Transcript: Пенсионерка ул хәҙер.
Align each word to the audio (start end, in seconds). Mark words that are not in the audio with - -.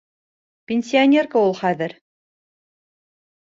Пенсионерка 0.71 1.43
ул 1.49 1.53
хәҙер. 1.59 1.95